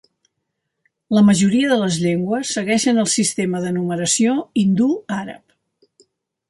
La 1.17 1.21
majoria 1.27 1.67
de 1.73 1.77
les 1.81 1.99
llengües 2.05 2.55
segueixen 2.57 3.03
el 3.05 3.11
sistema 3.17 3.63
de 3.67 3.75
numeració 3.79 4.35
hindú-àrab. 4.63 6.09